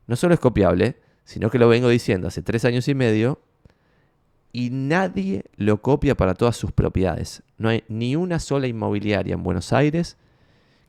[0.05, 3.39] no solo es copiable, sino que lo vengo diciendo hace tres años y medio
[4.53, 7.43] y nadie lo copia para todas sus propiedades.
[7.57, 10.15] No hay ni una sola inmobiliaria en Buenos Aires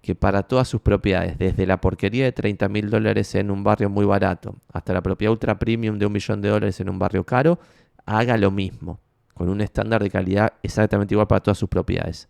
[0.03, 3.88] que para todas sus propiedades, desde la porquería de 30 mil dólares en un barrio
[3.88, 7.24] muy barato hasta la propiedad ultra premium de un millón de dólares en un barrio
[7.24, 7.59] caro,
[8.05, 9.00] haga lo mismo,
[9.33, 12.29] con un estándar de calidad exactamente igual para todas sus propiedades.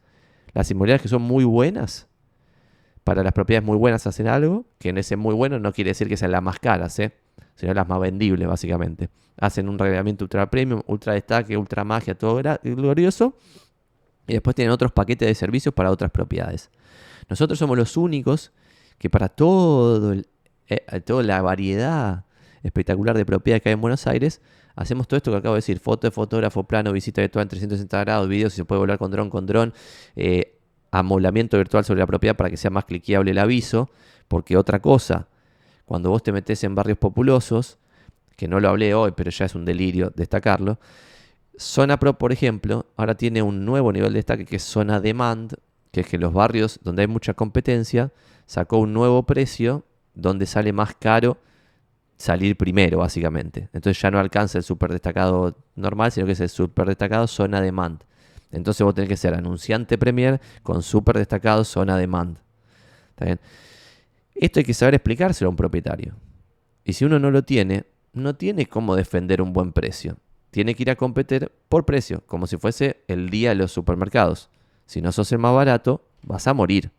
[0.52, 2.06] Las inmobiliarias que son muy buenas,
[3.02, 6.08] para las propiedades muy buenas hacen algo, que en ese muy bueno no quiere decir
[6.08, 7.12] que sean las más caras, ¿eh?
[7.54, 9.08] Sino las más vendibles básicamente.
[9.36, 13.36] Hacen un reglamento ultra premium, ultra destaque, ultra magia, todo glorioso.
[14.26, 16.70] Y después tienen otros paquetes de servicios para otras propiedades.
[17.28, 18.52] Nosotros somos los únicos
[18.98, 20.14] que para todo
[20.68, 22.24] eh, toda la variedad
[22.62, 24.40] espectacular de propiedades que hay en Buenos Aires,
[24.74, 28.00] hacemos todo esto que acabo de decir, foto de fotógrafo, plano, visita virtual en 360
[28.00, 29.74] grados, videos, si se puede volar con dron, con dron,
[30.16, 30.58] eh,
[30.90, 33.90] amoblamiento virtual sobre la propiedad para que sea más cliqueable el aviso,
[34.28, 35.28] porque otra cosa
[35.84, 37.78] cuando vos te metes en barrios populosos,
[38.36, 40.78] que no lo hablé hoy, pero ya es un delirio destacarlo,
[41.56, 45.54] Zona Pro, por ejemplo, ahora tiene un nuevo nivel de destaque que es Zona Demand,
[45.92, 48.10] que es que los barrios donde hay mucha competencia,
[48.46, 51.38] sacó un nuevo precio donde sale más caro
[52.16, 53.68] salir primero, básicamente.
[53.72, 57.60] Entonces ya no alcanza el super destacado normal, sino que es el super destacado Zona
[57.60, 58.02] Demand.
[58.50, 62.38] Entonces vos tenés que ser anunciante Premier con super destacado Zona Demand.
[63.10, 63.40] ¿Está bien?
[64.34, 66.14] Esto hay que saber explicárselo a un propietario.
[66.84, 70.16] Y si uno no lo tiene, no tiene cómo defender un buen precio.
[70.50, 74.50] Tiene que ir a competir por precio, como si fuese el día de los supermercados.
[74.86, 76.90] Si no sos el más barato, vas a morir.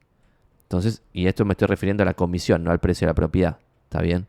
[0.64, 3.60] Entonces, y esto me estoy refiriendo a la comisión, no al precio de la propiedad.
[3.84, 4.26] ¿Está bien?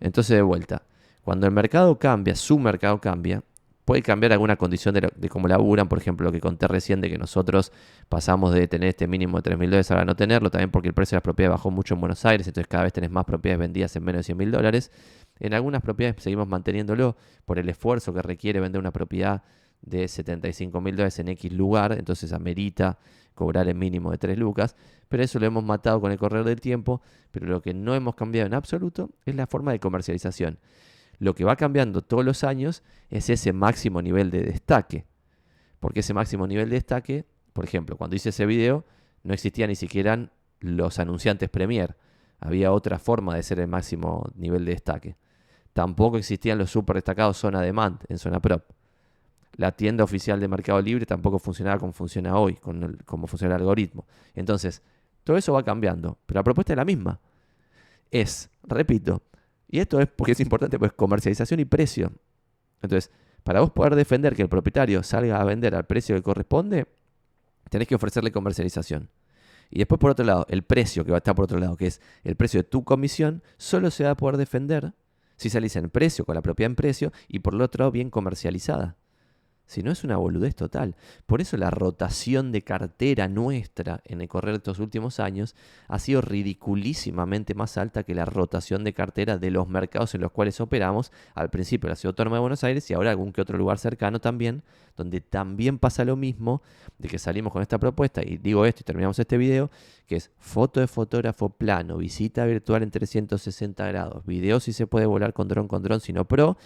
[0.00, 0.82] Entonces, de vuelta,
[1.24, 3.42] cuando el mercado cambia, su mercado cambia,
[3.84, 7.18] puede cambiar alguna condición de, cómo laburan, por ejemplo, lo que conté recién de que
[7.18, 7.72] nosotros
[8.08, 10.94] pasamos de tener este mínimo de 3 mil dólares a no tenerlo, también porque el
[10.94, 13.60] precio de las propiedades bajó mucho en Buenos Aires, entonces cada vez tenés más propiedades
[13.60, 14.90] vendidas en menos de 100 mil dólares.
[15.40, 19.42] En algunas propiedades seguimos manteniéndolo por el esfuerzo que requiere vender una propiedad
[19.80, 22.98] de 75 mil dólares en X lugar, entonces amerita
[23.34, 24.76] cobrar el mínimo de 3 lucas,
[25.08, 27.02] pero eso lo hemos matado con el correr del tiempo,
[27.32, 30.58] pero lo que no hemos cambiado en absoluto es la forma de comercialización.
[31.22, 35.06] Lo que va cambiando todos los años es ese máximo nivel de destaque,
[35.78, 38.84] porque ese máximo nivel de destaque, por ejemplo, cuando hice ese video,
[39.22, 41.96] no existían ni siquiera los anunciantes Premier,
[42.40, 45.16] había otra forma de ser el máximo nivel de destaque.
[45.72, 48.64] Tampoco existían los super destacados zona demand en zona prop
[49.56, 53.60] la tienda oficial de Mercado Libre tampoco funcionaba como funciona hoy, con como funciona el
[53.60, 54.06] algoritmo.
[54.34, 54.82] Entonces,
[55.24, 57.20] todo eso va cambiando, pero la propuesta es la misma.
[58.10, 59.22] Es, repito,
[59.72, 62.12] y esto es porque es importante, pues comercialización y precio.
[62.82, 63.10] Entonces,
[63.42, 66.86] para vos poder defender que el propietario salga a vender al precio que corresponde,
[67.70, 69.08] tenés que ofrecerle comercialización.
[69.70, 71.86] Y después, por otro lado, el precio que va a estar por otro lado, que
[71.86, 74.92] es el precio de tu comisión, solo se va a poder defender
[75.36, 78.10] si salís en precio, con la propiedad en precio, y por el otro lado, bien
[78.10, 78.96] comercializada.
[79.66, 80.96] Si no es una boludez total.
[81.26, 85.54] Por eso la rotación de cartera nuestra en el correr de estos últimos años
[85.88, 90.32] ha sido ridiculísimamente más alta que la rotación de cartera de los mercados en los
[90.32, 91.10] cuales operamos.
[91.34, 94.20] Al principio la Ciudad Autónoma de Buenos Aires y ahora algún que otro lugar cercano
[94.20, 94.62] también,
[94.96, 96.62] donde también pasa lo mismo
[96.98, 99.70] de que salimos con esta propuesta y digo esto y terminamos este video,
[100.06, 105.06] que es foto de fotógrafo plano, visita virtual en 360 grados, video si se puede
[105.06, 106.58] volar con dron con dron, si no pro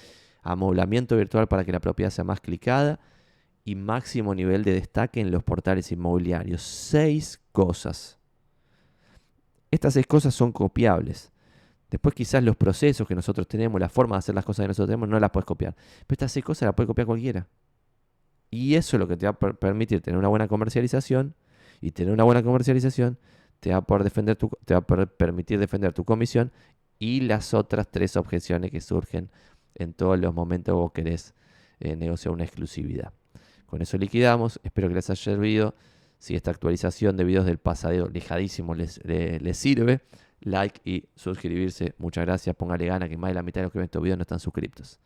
[0.53, 3.01] amoblamiento virtual para que la propiedad sea más clicada
[3.65, 6.63] y máximo nivel de destaque en los portales inmobiliarios.
[6.63, 8.19] Seis cosas.
[9.71, 11.33] Estas seis cosas son copiables.
[11.91, 14.89] Después quizás los procesos que nosotros tenemos, la forma de hacer las cosas que nosotros
[14.89, 15.75] tenemos, no las puedes copiar.
[16.07, 17.47] Pero estas seis cosas las puede copiar cualquiera.
[18.51, 21.35] Y eso es lo que te va a permitir tener una buena comercialización.
[21.81, 23.19] Y tener una buena comercialización
[23.61, 26.53] te va a poder defender tu, te va a permitir defender tu comisión
[26.99, 29.31] y las otras tres objeciones que surgen
[29.77, 31.35] en todos los momentos vos querés
[31.81, 33.13] eh, negociar una exclusividad.
[33.67, 35.75] Con eso liquidamos, espero que les haya servido.
[36.19, 40.01] Si esta actualización de videos del pasado lejadísimo les, les, sirve,
[40.41, 41.95] like y suscribirse.
[41.99, 44.19] Muchas gracias, póngale gana que más de la mitad de los que ven estos videos
[44.19, 44.99] no están suscritos.